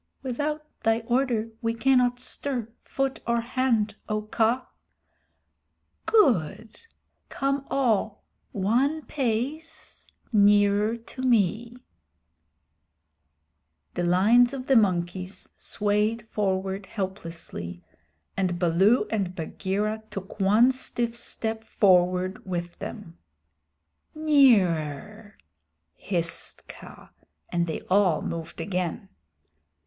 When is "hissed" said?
25.93-26.67